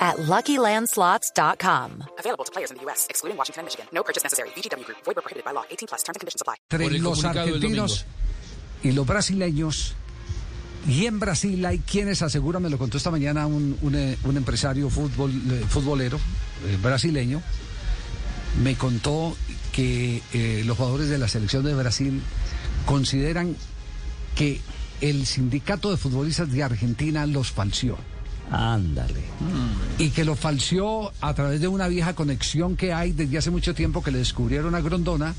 at 0.00 0.16
LuckyLandSlots.com. 0.16 2.04
Available 2.18 2.44
to 2.44 2.52
players 2.52 2.70
in 2.70 2.78
the 2.78 2.82
U.S., 2.84 3.06
excluding 3.10 3.36
Washington 3.36 3.60
and 3.60 3.66
Michigan. 3.66 3.86
No 3.92 4.02
purchase 4.02 4.24
necessary. 4.24 4.48
VGW 4.56 4.84
Group. 4.84 4.98
Void 5.04 5.14
prohibited 5.16 5.44
by 5.44 5.52
law. 5.52 5.64
18 5.70 5.88
plus. 5.88 6.02
Terms 6.02 6.16
and 6.16 6.20
conditions 6.20 6.40
apply. 6.40 6.56
entre 6.70 6.98
los 6.98 7.24
argentinos 7.24 8.06
y 8.82 8.92
los 8.92 9.06
brasileños. 9.06 9.94
Y 10.88 11.04
en 11.04 11.20
Brasil 11.20 11.64
hay 11.66 11.80
quienes 11.80 12.22
aseguran, 12.22 12.62
me 12.62 12.70
lo 12.70 12.78
contó 12.78 12.96
esta 12.96 13.10
mañana 13.10 13.46
un, 13.46 13.76
un, 13.82 13.94
eh, 13.94 14.16
un 14.24 14.38
empresario 14.38 14.88
fútbol, 14.88 15.30
eh, 15.30 15.64
futbolero 15.68 16.16
eh, 16.16 16.78
brasileño, 16.82 17.42
me 18.62 18.76
contó 18.76 19.36
que 19.72 20.22
eh, 20.32 20.62
los 20.64 20.76
jugadores 20.78 21.08
de 21.08 21.18
la 21.18 21.28
selección 21.28 21.64
de 21.64 21.74
Brasil 21.74 22.22
consideran 22.86 23.56
que 24.34 24.60
el 25.00 25.26
sindicato 25.26 25.90
de 25.90 25.96
futbolistas 25.96 26.50
de 26.50 26.62
Argentina 26.62 27.26
los 27.26 27.50
falseó. 27.50 27.98
Ándale. 28.50 29.22
Y 29.98 30.10
que 30.10 30.24
lo 30.24 30.34
falseó 30.34 31.12
a 31.20 31.34
través 31.34 31.60
de 31.60 31.68
una 31.68 31.88
vieja 31.88 32.14
conexión 32.14 32.76
que 32.76 32.92
hay 32.92 33.12
desde 33.12 33.38
hace 33.38 33.50
mucho 33.50 33.74
tiempo 33.74 34.02
que 34.02 34.10
le 34.10 34.18
descubrieron 34.18 34.74
a 34.74 34.80
Grondona, 34.80 35.34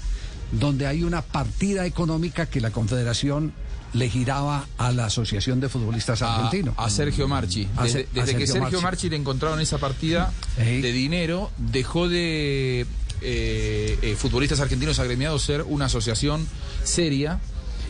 donde 0.51 0.87
hay 0.87 1.03
una 1.03 1.21
partida 1.21 1.85
económica 1.85 2.45
que 2.45 2.61
la 2.61 2.71
Confederación 2.71 3.53
le 3.93 4.09
giraba 4.09 4.65
a 4.77 4.91
la 4.91 5.05
Asociación 5.05 5.59
de 5.59 5.67
Futbolistas 5.67 6.21
a, 6.21 6.35
Argentinos. 6.35 6.76
a 6.77 6.89
Sergio 6.89 7.27
Marchi. 7.27 7.67
A 7.76 7.84
Desde, 7.84 8.07
a 8.20 8.26
que 8.26 8.48
Sergio 8.48 8.62
Marchi. 8.62 8.82
Marchi. 8.82 9.09
le 9.09 9.17
encontraron 9.17 9.59
esa 9.59 9.77
partida 9.77 10.32
de 10.57 10.91
dinero, 10.91 11.51
dejó 11.57 12.07
de 12.07 12.85
eh, 13.21 13.99
eh, 14.01 14.15
futbolistas 14.17 14.59
argentinos 14.62 14.99
agremiados 14.99 15.43
ser 15.43 15.63
una 15.63 15.85
asociación 15.85 16.48
seria 16.84 17.39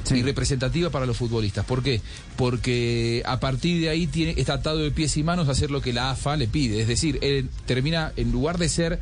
Sí. 0.03 0.15
y 0.15 0.23
representativa 0.23 0.89
para 0.89 1.05
los 1.05 1.17
futbolistas. 1.17 1.65
¿Por 1.65 1.83
qué? 1.83 2.01
Porque 2.37 3.21
a 3.25 3.39
partir 3.39 3.81
de 3.81 3.89
ahí 3.89 4.07
tiene, 4.07 4.33
está 4.37 4.53
atado 4.55 4.79
de 4.79 4.91
pies 4.91 5.15
y 5.17 5.23
manos 5.23 5.47
a 5.47 5.51
hacer 5.51 5.71
lo 5.71 5.81
que 5.81 5.93
la 5.93 6.11
AFA 6.11 6.37
le 6.37 6.47
pide. 6.47 6.81
Es 6.81 6.87
decir, 6.87 7.19
él 7.21 7.49
termina, 7.65 8.11
en 8.17 8.31
lugar 8.31 8.57
de 8.57 8.69
ser... 8.69 8.99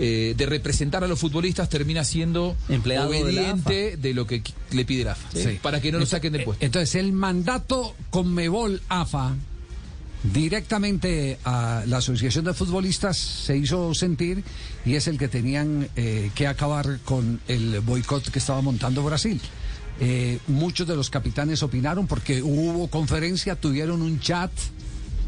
eh, 0.00 0.34
de 0.36 0.46
representar 0.46 1.02
a 1.02 1.08
los 1.08 1.18
futbolistas 1.18 1.68
termina 1.68 2.04
siendo 2.04 2.54
Empleado 2.68 3.08
obediente 3.08 3.96
de, 3.96 4.14
lo 4.14 4.28
que 4.28 4.42
le 4.70 4.84
pide 4.84 5.02
la 5.02 5.12
AFA 5.12 5.28
Sí. 5.34 5.58
para 5.60 5.80
que 5.80 5.90
no 5.90 5.98
lo 5.98 6.06
saquen 6.06 6.32
del 6.34 6.44
puesto. 6.44 6.64
Entonces, 6.64 6.94
el 6.94 7.12
mandato 7.12 7.96
Conmebol 8.10 8.80
AFA 8.88 9.34
directamente 10.32 11.38
a 11.44 11.82
la 11.86 11.98
Asociación 11.98 12.44
de 12.44 12.54
Futbolistas 12.54 13.16
se 13.16 13.56
hizo 13.56 13.94
sentir 13.94 14.42
y 14.84 14.94
es 14.94 15.06
el 15.08 15.18
que 15.18 15.28
tenían 15.28 15.88
eh, 15.96 16.30
que 16.34 16.46
acabar 16.46 16.98
con 17.04 17.40
el 17.48 17.80
boicot 17.80 18.30
que 18.30 18.38
estaba 18.38 18.60
montando 18.60 19.02
Brasil. 19.02 19.40
Eh, 20.00 20.38
muchos 20.46 20.86
de 20.86 20.94
los 20.94 21.10
capitanes 21.10 21.62
opinaron 21.62 22.06
porque 22.06 22.42
hubo 22.42 22.88
conferencia, 22.88 23.56
tuvieron 23.56 24.02
un 24.02 24.20
chat. 24.20 24.50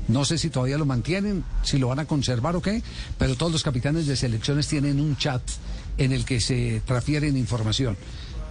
No 0.08 0.24
sé 0.24 0.38
si 0.38 0.50
todavía 0.50 0.78
lo 0.78 0.86
mantienen, 0.86 1.44
si 1.62 1.78
lo 1.78 1.88
van 1.88 2.00
a 2.00 2.06
conservar 2.06 2.56
o 2.56 2.62
qué, 2.62 2.82
pero 3.18 3.36
todos 3.36 3.52
los 3.52 3.62
capitanes 3.62 4.06
de 4.06 4.16
selecciones 4.16 4.66
tienen 4.66 5.00
un 5.00 5.16
chat 5.16 5.42
en 5.98 6.12
el 6.12 6.24
que 6.24 6.40
se 6.40 6.82
transfieren 6.84 7.36
información. 7.36 7.96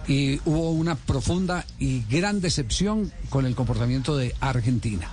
Y 0.08 0.40
hubo 0.44 0.70
una 0.70 0.94
profunda 0.94 1.66
y 1.78 2.04
gran 2.08 2.40
decepción 2.40 3.12
con 3.28 3.44
el 3.46 3.54
comportamiento 3.54 4.16
de 4.16 4.34
Argentina. 4.40 5.10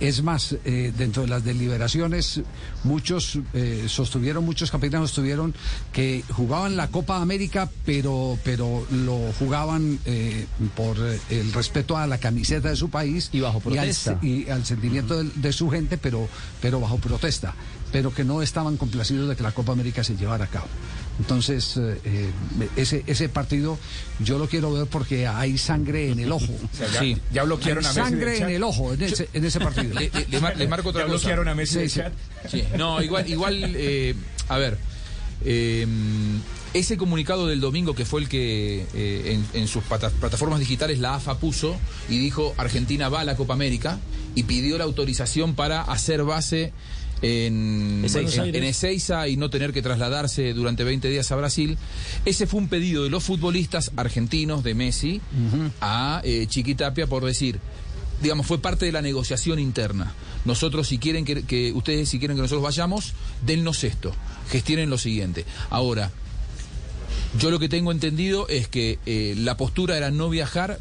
Es 0.00 0.22
más, 0.22 0.54
eh, 0.64 0.92
dentro 0.96 1.22
de 1.22 1.28
las 1.28 1.44
deliberaciones, 1.44 2.40
muchos 2.84 3.38
eh, 3.52 3.86
sostuvieron, 3.88 4.44
muchos 4.44 4.70
capitanes 4.70 5.10
sostuvieron 5.10 5.54
que 5.92 6.22
jugaban 6.32 6.76
la 6.76 6.88
Copa 6.88 7.20
América, 7.20 7.68
pero, 7.84 8.38
pero 8.44 8.86
lo 8.92 9.32
jugaban 9.38 9.98
eh, 10.04 10.46
por 10.76 10.96
el 11.30 11.52
respeto 11.52 11.96
a 11.96 12.06
la 12.06 12.18
camiseta 12.18 12.68
de 12.68 12.76
su 12.76 12.90
país 12.90 13.28
Y 13.32 13.40
bajo 13.40 13.58
protesta. 13.60 14.18
y 14.22 14.48
al 14.48 14.64
sentimiento 14.64 15.22
de, 15.22 15.30
de 15.34 15.52
su 15.52 15.68
gente, 15.68 15.98
pero, 15.98 16.28
pero 16.62 16.78
bajo 16.80 16.98
protesta, 16.98 17.54
pero 17.90 18.14
que 18.14 18.22
no 18.22 18.40
estaban 18.40 18.76
complacidos 18.76 19.28
de 19.28 19.34
que 19.34 19.42
la 19.42 19.52
Copa 19.52 19.72
América 19.72 20.04
se 20.04 20.16
llevara 20.16 20.44
a 20.44 20.48
cabo. 20.48 20.68
Entonces, 21.18 21.76
eh, 21.76 21.98
eh, 22.04 22.30
ese, 22.76 23.02
ese 23.08 23.28
partido 23.28 23.76
yo 24.20 24.38
lo 24.38 24.48
quiero 24.48 24.72
ver 24.72 24.86
porque 24.86 25.26
hay 25.26 25.58
sangre 25.58 26.10
en 26.10 26.20
el 26.20 26.30
ojo. 26.32 26.52
Sí. 27.00 27.16
Ya 27.32 27.42
bloquearon 27.44 27.84
Hay 27.84 27.90
a 27.90 27.94
Messi. 27.94 28.10
sangre 28.10 28.38
en 28.38 28.48
el 28.50 28.62
ojo 28.62 28.92
en 28.94 29.02
ese, 29.02 29.28
en 29.32 29.44
ese 29.44 29.58
partido. 29.60 29.94
Le, 29.94 30.10
le- 30.10 30.26
le 30.28 30.40
mar- 30.40 30.56
le 30.56 30.68
marco 30.68 30.90
otra 30.90 31.02
Ya 31.02 31.06
cosa. 31.08 31.18
bloquearon 31.18 31.48
a 31.48 31.54
Messi 31.54 31.80
Sí, 31.80 31.88
sí. 31.88 32.00
chat. 32.00 32.12
Sí, 32.48 32.64
no, 32.76 33.02
igual, 33.02 33.28
igual, 33.28 33.62
eh, 33.76 34.14
a 34.48 34.58
ver, 34.58 34.78
eh, 35.44 35.86
ese 36.74 36.96
comunicado 36.96 37.46
del 37.46 37.60
domingo 37.60 37.94
que 37.94 38.04
fue 38.04 38.20
el 38.20 38.28
que 38.28 38.86
eh, 38.94 39.32
en, 39.54 39.60
en 39.60 39.68
sus 39.68 39.82
pata- 39.84 40.10
plataformas 40.10 40.60
digitales 40.60 40.98
la 40.98 41.14
AFA 41.16 41.38
puso 41.38 41.76
y 42.08 42.18
dijo 42.18 42.54
Argentina 42.58 43.08
va 43.08 43.20
a 43.20 43.24
la 43.24 43.36
Copa 43.36 43.54
América 43.54 43.98
y 44.34 44.42
pidió 44.44 44.76
la 44.78 44.84
autorización 44.84 45.54
para 45.54 45.80
hacer 45.82 46.22
base 46.24 46.72
en, 47.22 48.02
Ezeiza. 48.04 48.46
en, 48.46 48.64
Ezeiza 48.64 49.28
y 49.28 49.36
no 49.36 49.50
tener 49.50 49.72
que 49.72 49.82
trasladarse 49.82 50.52
durante 50.54 50.84
20 50.84 51.08
días 51.08 51.30
a 51.32 51.36
Brasil. 51.36 51.76
Ese 52.24 52.46
fue 52.46 52.60
un 52.60 52.68
pedido 52.68 53.04
de 53.04 53.10
los 53.10 53.24
futbolistas 53.24 53.90
argentinos 53.96 54.62
de 54.62 54.74
Messi 54.74 55.20
a 55.80 56.20
eh, 56.24 56.46
Chiquitapia 56.48 57.06
por 57.06 57.24
decir, 57.24 57.58
digamos, 58.22 58.46
fue 58.46 58.60
parte 58.60 58.86
de 58.86 58.92
la 58.92 59.02
negociación 59.02 59.58
interna. 59.58 60.12
Nosotros, 60.44 60.88
si 60.88 60.98
quieren 60.98 61.24
que, 61.24 61.42
que 61.42 61.72
ustedes, 61.72 62.08
si 62.08 62.18
quieren 62.18 62.36
que 62.36 62.42
nosotros 62.42 62.62
vayamos, 62.62 63.12
dennos 63.44 63.84
esto, 63.84 64.14
gestionen 64.50 64.88
lo 64.90 64.98
siguiente. 64.98 65.44
Ahora, 65.70 66.10
yo 67.38 67.50
lo 67.50 67.58
que 67.58 67.68
tengo 67.68 67.92
entendido 67.92 68.48
es 68.48 68.68
que 68.68 68.98
eh, 69.06 69.34
la 69.36 69.56
postura 69.56 69.96
era 69.96 70.10
no 70.10 70.30
viajar, 70.30 70.78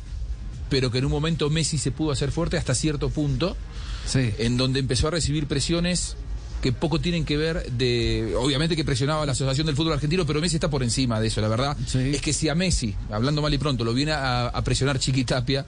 pero 0.69 0.91
que 0.91 0.99
en 0.99 1.05
un 1.05 1.11
momento 1.11 1.49
Messi 1.49 1.77
se 1.77 1.91
pudo 1.91 2.11
hacer 2.11 2.31
fuerte 2.31 2.57
hasta 2.57 2.75
cierto 2.75 3.09
punto, 3.09 3.57
Sí. 4.05 4.31
en 4.37 4.55
donde 4.55 4.79
empezó 4.79 5.09
a 5.09 5.11
recibir 5.11 5.47
presiones 5.47 6.15
que 6.62 6.72
poco 6.72 7.00
tienen 7.00 7.23
que 7.25 7.38
ver 7.38 7.72
de, 7.72 8.34
obviamente 8.38 8.75
que 8.75 8.84
presionaba 8.84 9.23
a 9.23 9.25
la 9.25 9.31
Asociación 9.34 9.68
del 9.68 9.75
Fútbol 9.75 9.94
Argentino, 9.94 10.25
pero 10.25 10.41
Messi 10.41 10.56
está 10.56 10.69
por 10.69 10.81
encima 10.84 11.19
de 11.19 11.28
eso, 11.28 11.40
la 11.41 11.47
verdad. 11.47 11.78
Sí. 11.85 12.00
Es 12.13 12.22
que 12.22 12.34
si 12.34 12.50
a 12.50 12.56
Messi, 12.56 12.95
hablando 13.12 13.41
mal 13.41 13.53
y 13.53 13.57
pronto, 13.57 13.84
lo 13.84 13.94
viene 13.94 14.12
a, 14.13 14.47
a 14.47 14.63
presionar 14.63 14.97
Chiquitapia, 15.00 15.66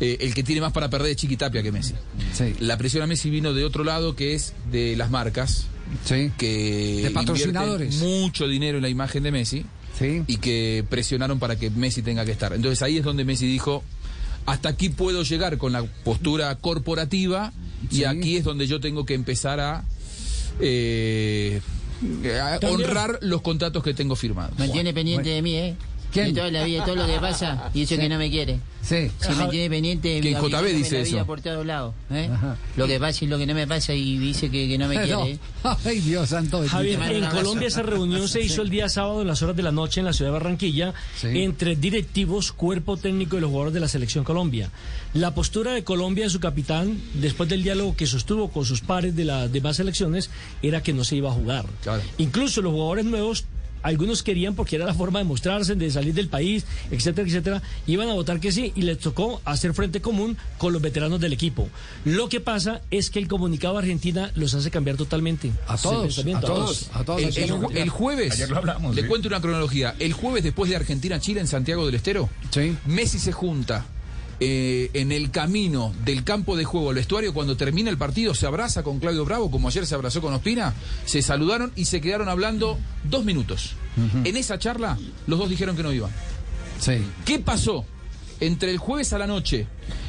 eh, 0.00 0.16
el 0.20 0.34
que 0.34 0.42
tiene 0.42 0.60
más 0.62 0.72
para 0.72 0.88
perder 0.88 1.10
es 1.10 1.16
Chiquitapia 1.16 1.62
que 1.62 1.70
Messi. 1.70 1.94
Sí. 2.32 2.54
La 2.60 2.76
presión 2.78 3.02
a 3.02 3.06
Messi 3.06 3.28
vino 3.30 3.52
de 3.52 3.64
otro 3.64 3.84
lado, 3.84 4.16
que 4.16 4.34
es 4.34 4.54
de 4.70 4.96
las 4.96 5.10
marcas, 5.10 5.66
Sí. 6.06 6.32
que 6.38 7.02
De 7.04 7.10
patrocinadores. 7.10 7.96
mucho 7.96 8.48
dinero 8.48 8.78
en 8.78 8.82
la 8.82 8.88
imagen 8.88 9.22
de 9.24 9.30
Messi 9.32 9.66
Sí. 9.98 10.22
y 10.26 10.38
que 10.38 10.82
presionaron 10.88 11.38
para 11.38 11.56
que 11.56 11.68
Messi 11.68 12.00
tenga 12.00 12.24
que 12.24 12.32
estar. 12.32 12.54
Entonces 12.54 12.80
ahí 12.82 12.96
es 12.96 13.04
donde 13.04 13.26
Messi 13.26 13.46
dijo, 13.46 13.84
hasta 14.46 14.70
aquí 14.70 14.88
puedo 14.88 15.22
llegar 15.22 15.58
con 15.58 15.72
la 15.72 15.84
postura 15.84 16.54
corporativa 16.56 17.52
y 17.90 18.04
aquí 18.04 18.38
es 18.38 18.44
donde 18.44 18.66
yo 18.66 18.80
tengo 18.80 19.04
que 19.04 19.12
empezar 19.14 19.60
a, 19.60 19.84
eh, 20.62 21.60
a 22.40 22.58
honrar 22.68 23.18
los 23.20 23.42
contratos 23.42 23.82
que 23.82 23.94
tengo 23.94 24.16
firmados. 24.16 24.58
Mantiene 24.58 24.92
pendiente 24.92 25.30
de 25.30 25.42
mí, 25.42 25.56
¿eh? 25.56 25.76
¿Quién? 26.12 26.26
De 26.34 26.40
toda 26.40 26.50
la 26.50 26.64
vida, 26.64 26.84
todo 26.84 26.96
lo 26.96 27.06
que 27.06 27.18
pasa, 27.18 27.70
y 27.74 27.82
eso 27.82 27.96
que 27.96 28.08
no 28.08 28.18
me 28.18 28.30
quiere. 28.30 28.60
Sí. 28.82 29.10
Si 29.20 29.32
me 29.34 29.46
tiene 29.46 29.70
pendiente 29.70 30.08
de 30.08 30.20
¿Quién, 30.20 30.34
mi 30.34 30.40
JB 30.40 30.44
abrigándome 30.44 30.72
dice 30.78 30.98
la 30.98 31.04
vida 31.04 31.16
eso? 31.18 31.26
por 31.26 31.40
todos 31.40 31.64
lados, 31.64 31.94
¿eh? 32.10 32.28
Lo 32.76 32.86
que 32.88 32.98
pasa 32.98 33.24
y 33.24 33.28
lo 33.28 33.38
que 33.38 33.46
no 33.46 33.54
me 33.54 33.66
pasa 33.66 33.94
y 33.94 34.18
dice 34.18 34.50
que, 34.50 34.66
que 34.68 34.76
no 34.76 34.88
me 34.88 34.96
quiere. 35.04 35.38
Ay, 35.84 36.00
Dios 36.00 36.28
santo. 36.28 36.62
Javier, 36.66 37.00
en. 37.02 37.26
Colombia 37.26 37.68
esa 37.68 37.82
reunión 37.82 38.28
se 38.28 38.40
hizo 38.40 38.60
el 38.62 38.70
día 38.70 38.88
sábado 38.88 39.22
en 39.22 39.28
las 39.28 39.40
horas 39.42 39.54
de 39.56 39.62
la 39.62 39.70
noche 39.72 40.00
en 40.00 40.06
la 40.06 40.12
ciudad 40.12 40.30
de 40.30 40.38
Barranquilla 40.38 40.92
Sí. 41.16 41.28
entre 41.42 41.76
directivos, 41.76 42.52
cuerpo 42.52 42.96
técnico 42.96 43.36
y 43.38 43.40
los 43.40 43.50
jugadores 43.50 43.74
de 43.74 43.80
la 43.80 43.88
selección 43.88 44.24
Colombia. 44.24 44.70
La 45.14 45.32
postura 45.34 45.72
de 45.72 45.84
Colombia, 45.84 46.24
de 46.24 46.30
su 46.30 46.40
capitán, 46.40 47.00
después 47.14 47.48
del 47.48 47.62
diálogo 47.62 47.94
que 47.96 48.06
sostuvo 48.06 48.50
con 48.50 48.64
sus 48.64 48.80
pares 48.80 49.14
de 49.14 49.24
las 49.24 49.52
demás 49.52 49.76
selecciones, 49.76 50.28
era 50.62 50.82
que 50.82 50.92
no 50.92 51.04
se 51.04 51.16
iba 51.16 51.30
a 51.30 51.32
jugar. 51.34 51.66
Claro. 51.82 52.02
Incluso 52.18 52.60
los 52.62 52.72
jugadores 52.72 53.04
nuevos 53.04 53.44
algunos 53.82 54.22
querían 54.22 54.54
porque 54.54 54.76
era 54.76 54.86
la 54.86 54.94
forma 54.94 55.18
de 55.18 55.24
mostrarse, 55.24 55.74
de 55.74 55.90
salir 55.90 56.14
del 56.14 56.28
país, 56.28 56.64
etcétera, 56.90 57.26
etcétera, 57.28 57.62
iban 57.86 58.08
a 58.08 58.14
votar 58.14 58.40
que 58.40 58.52
sí 58.52 58.72
y 58.74 58.82
les 58.82 58.98
tocó 58.98 59.40
hacer 59.44 59.74
frente 59.74 60.00
común 60.00 60.36
con 60.58 60.72
los 60.72 60.82
veteranos 60.82 61.20
del 61.20 61.32
equipo. 61.32 61.68
Lo 62.04 62.28
que 62.28 62.40
pasa 62.40 62.80
es 62.90 63.10
que 63.10 63.18
el 63.18 63.28
comunicado 63.28 63.74
de 63.74 63.80
Argentina 63.80 64.30
los 64.34 64.54
hace 64.54 64.70
cambiar 64.70 64.96
totalmente. 64.96 65.52
A 65.66 65.76
todos, 65.76 66.18
a 66.18 66.40
todos, 66.40 66.90
a 66.92 67.04
todos. 67.04 67.36
El, 67.74 67.88
jueves, 67.90 68.32
Ayer 68.34 68.50
lo 68.50 68.58
hablamos, 68.58 68.94
le 68.94 69.02
sí. 69.02 69.08
cuento 69.08 69.28
una 69.28 69.40
cronología. 69.40 69.94
El 69.98 70.12
jueves 70.12 70.42
después 70.44 70.70
de 70.70 70.76
Argentina-Chile 70.76 71.40
en 71.40 71.46
Santiago 71.46 71.84
del 71.86 71.94
Estero, 71.94 72.28
Sí. 72.50 72.76
Messi 72.86 73.18
se 73.18 73.32
junta 73.32 73.84
eh, 74.44 74.90
en 74.94 75.12
el 75.12 75.30
camino 75.30 75.94
del 76.04 76.24
campo 76.24 76.56
de 76.56 76.64
juego 76.64 76.88
al 76.88 76.96
vestuario. 76.96 77.32
Cuando 77.32 77.56
termina 77.56 77.90
el 77.90 77.96
partido, 77.96 78.34
se 78.34 78.44
abraza 78.44 78.82
con 78.82 78.98
Claudio 78.98 79.24
Bravo, 79.24 79.52
como 79.52 79.68
ayer 79.68 79.86
se 79.86 79.94
abrazó 79.94 80.20
con 80.20 80.34
Ospina. 80.34 80.74
Se 81.04 81.22
saludaron 81.22 81.70
y 81.76 81.84
se 81.84 82.00
quedaron 82.00 82.28
hablando 82.28 82.76
dos 83.04 83.24
minutos. 83.24 83.76
En 84.24 84.36
esa 84.36 84.58
charla, 84.58 84.98
los 85.28 85.38
dos 85.38 85.48
dijeron 85.48 85.76
que 85.76 85.84
no 85.84 85.92
iban. 85.92 86.10
Sí. 86.80 86.94
¿Qué 87.24 87.38
pasó 87.38 87.84
entre 88.40 88.72
el 88.72 88.78
jueves 88.78 89.12
a 89.12 89.18
la 89.18 89.28
noche 89.28 89.68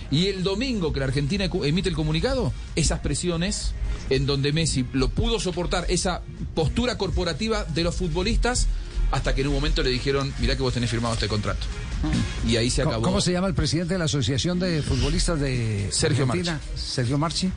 y 0.10 0.26
el 0.28 0.42
domingo 0.42 0.92
que 0.94 1.02
la 1.02 1.06
Argentina 1.06 1.46
emite 1.46 1.90
el 1.90 1.96
comunicado? 1.96 2.52
Esas 2.76 3.02
presiones 3.02 3.76
en 4.10 4.26
donde 4.26 4.52
Messi 4.52 4.84
lo 4.94 5.10
pudo 5.10 5.40
soportar, 5.40 5.86
esa 5.90 6.24
postura 6.56 6.98
corporativa 6.98 7.66
de 7.66 7.84
los 7.84 7.94
futbolistas, 7.94 8.66
hasta 9.12 9.36
que 9.36 9.42
en 9.42 9.50
un 9.50 9.54
momento 9.54 9.84
le 9.84 9.92
dijeron, 9.92 10.34
mirá 10.40 10.56
que 10.56 10.64
vos 10.64 10.74
tenés 10.74 10.90
firmado 10.90 11.14
este 11.14 11.28
contrato. 11.28 11.68
Y 12.48 12.58
ahí 12.58 12.70
se 12.70 12.82
¿Cómo, 12.84 12.92
acabó. 12.92 13.04
cómo 13.06 13.22
se 13.22 13.32
llama 13.32 13.48
el 13.48 13.54
presidente 13.54 13.94
de 13.94 14.00
la 14.00 14.06
Asociación 14.06 14.60
de 14.60 14.82
Futbolistas 14.82 15.40
de 15.40 15.88
Sergio 15.92 16.26
Argentina? 16.26 16.60
Sergio 16.76 17.18
Marchi. 17.18 17.52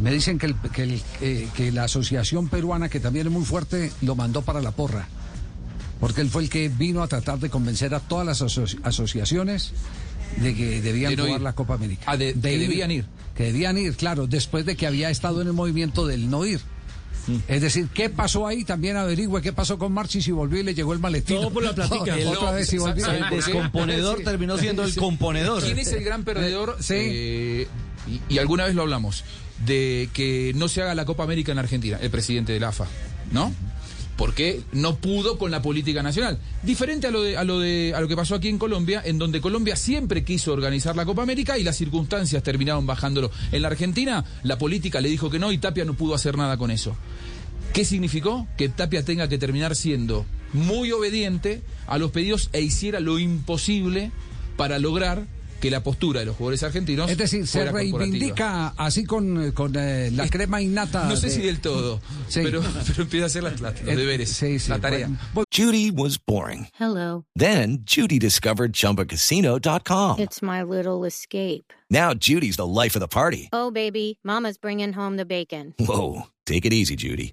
Me 0.00 0.12
dicen 0.12 0.38
que, 0.38 0.46
el- 0.46 0.56
que, 0.72 0.82
el- 0.84 1.02
eh, 1.20 1.48
que 1.54 1.72
la 1.72 1.84
asociación 1.84 2.48
peruana, 2.48 2.88
que 2.88 3.00
también 3.00 3.26
es 3.26 3.32
muy 3.32 3.44
fuerte, 3.44 3.92
lo 4.02 4.14
mandó 4.14 4.42
para 4.42 4.60
la 4.60 4.70
porra. 4.70 5.08
Porque 5.98 6.22
él 6.22 6.30
fue 6.30 6.42
el 6.42 6.48
que 6.48 6.68
vino 6.70 7.02
a 7.02 7.08
tratar 7.08 7.38
de 7.38 7.50
convencer 7.50 7.94
a 7.94 8.00
todas 8.00 8.24
las 8.26 8.40
aso- 8.40 8.64
asociaciones 8.82 9.72
de 10.38 10.54
que 10.54 10.80
debían 10.80 11.10
De 11.10 11.16
no 11.16 11.24
jugar 11.24 11.40
ir. 11.40 11.44
la 11.44 11.52
Copa 11.54 11.74
América. 11.74 12.02
Ah, 12.06 12.16
de- 12.16 12.32
que 12.32 12.58
debían 12.58 12.90
ir. 12.90 13.04
Que 13.34 13.44
debían 13.44 13.76
ir, 13.76 13.94
claro, 13.96 14.26
después 14.26 14.64
de 14.64 14.76
que 14.76 14.86
había 14.86 15.10
estado 15.10 15.42
en 15.42 15.48
el 15.48 15.52
movimiento 15.52 16.06
del 16.06 16.30
no 16.30 16.46
ir. 16.46 16.60
Mm. 17.26 17.36
Es 17.48 17.60
decir, 17.62 17.88
¿qué 17.92 18.08
pasó 18.10 18.46
ahí? 18.46 18.64
También 18.64 18.96
averigüe 18.96 19.40
qué 19.42 19.52
pasó 19.52 19.78
con 19.78 19.92
Marchi 19.92 20.22
si 20.22 20.32
volvió 20.32 20.60
y 20.60 20.62
le 20.64 20.74
llegó 20.74 20.92
el 20.92 20.98
maletín. 20.98 21.36
Todo 21.36 21.50
por 21.50 21.62
la 21.62 21.74
platica. 21.74 22.16
Otra 22.26 22.50
No, 22.50 22.52
vez 22.52 22.68
si 22.68 22.78
volvió. 22.78 23.04
¿sabe 23.04 23.18
por 23.20 23.32
El 23.32 23.36
descomponedor 23.36 24.18
Sí. 24.18 24.24
terminó 24.24 24.56
siendo 24.58 24.84
el 24.84 24.94
componedor. 24.94 25.62
¿Quién 25.62 25.78
es 25.78 25.92
el 25.92 26.02
gran 26.04 26.24
perdedor? 26.24 26.76
Sí. 26.80 26.94
Eh, 26.96 27.68
y, 28.28 28.34
y 28.34 28.38
alguna 28.38 28.64
vez 28.64 28.74
lo 28.74 28.82
hablamos, 28.82 29.24
de 29.66 30.08
que 30.14 30.52
no 30.56 30.68
se 30.68 30.82
haga 30.82 30.94
la 30.94 31.04
Copa 31.04 31.22
América 31.24 31.52
en 31.52 31.58
Argentina, 31.58 31.98
el 32.00 32.10
presidente 32.10 32.52
de 32.52 32.60
la 32.60 32.68
AFA, 32.68 32.86
¿no? 33.32 33.52
Porque 34.20 34.60
no 34.72 34.96
pudo 34.96 35.38
con 35.38 35.50
la 35.50 35.62
política 35.62 36.02
nacional. 36.02 36.38
Diferente 36.62 37.06
a 37.06 37.10
lo, 37.10 37.22
de, 37.22 37.38
a, 37.38 37.44
lo 37.44 37.58
de, 37.58 37.94
a 37.96 38.02
lo 38.02 38.06
que 38.06 38.14
pasó 38.14 38.34
aquí 38.34 38.48
en 38.48 38.58
Colombia, 38.58 39.00
en 39.02 39.16
donde 39.16 39.40
Colombia 39.40 39.76
siempre 39.76 40.24
quiso 40.24 40.52
organizar 40.52 40.94
la 40.94 41.06
Copa 41.06 41.22
América 41.22 41.56
y 41.56 41.64
las 41.64 41.78
circunstancias 41.78 42.42
terminaron 42.42 42.84
bajándolo. 42.84 43.30
En 43.50 43.62
la 43.62 43.68
Argentina, 43.68 44.22
la 44.42 44.58
política 44.58 45.00
le 45.00 45.08
dijo 45.08 45.30
que 45.30 45.38
no 45.38 45.52
y 45.52 45.56
Tapia 45.56 45.86
no 45.86 45.94
pudo 45.94 46.14
hacer 46.14 46.36
nada 46.36 46.58
con 46.58 46.70
eso. 46.70 46.94
¿Qué 47.72 47.86
significó? 47.86 48.46
Que 48.58 48.68
Tapia 48.68 49.02
tenga 49.06 49.26
que 49.26 49.38
terminar 49.38 49.74
siendo 49.74 50.26
muy 50.52 50.92
obediente 50.92 51.62
a 51.86 51.96
los 51.96 52.10
pedidos 52.10 52.50
e 52.52 52.60
hiciera 52.60 53.00
lo 53.00 53.18
imposible 53.18 54.12
para 54.58 54.78
lograr 54.78 55.28
que 55.60 55.70
la 55.70 55.82
postura 55.82 56.20
de 56.20 56.26
los 56.26 56.36
jugadores 56.36 56.62
argentinos 56.62 57.10
Es 57.10 57.18
decir, 57.18 57.46
se 57.46 57.70
reivindica 57.70 58.68
así 58.76 59.04
con, 59.04 59.52
con 59.52 59.74
eh, 59.76 60.10
la 60.12 60.28
crema 60.28 60.60
innata. 60.60 61.04
No 61.04 61.16
sé 61.16 61.28
de- 61.28 61.32
si 61.34 61.42
del 61.42 61.60
todo, 61.60 62.00
Sí. 62.28 62.40
pero, 62.42 62.62
pero 62.86 63.02
empieza 63.02 63.24
a 63.24 63.26
hacer 63.26 63.42
las, 63.42 63.60
las- 63.60 63.80
los 63.82 63.92
Eh, 63.92 63.96
deberes, 63.96 64.30
sí, 64.30 64.58
sí, 64.58 64.70
la 64.70 64.78
tarea. 64.78 65.08
bueno, 65.34 65.44
Judy 65.54 65.90
was 65.90 66.18
boring. 66.18 66.66
Hello. 66.78 67.24
Then 67.36 67.84
Judy 67.84 68.18
discovered 68.18 68.72
ChumbaCasino.com. 68.72 70.18
It's 70.18 70.42
my 70.42 70.62
little 70.62 71.04
escape. 71.06 71.72
Now 71.90 72.14
Judy's 72.14 72.56
the 72.56 72.66
life 72.66 72.96
of 72.96 73.00
the 73.00 73.08
party. 73.08 73.48
Oh, 73.52 73.70
baby, 73.70 74.18
Mama's 74.24 74.56
bringing 74.58 74.92
home 74.94 75.16
the 75.16 75.24
bacon. 75.24 75.74
Whoa, 75.78 76.28
take 76.46 76.64
it 76.64 76.72
easy, 76.72 76.96
Judy. 76.96 77.32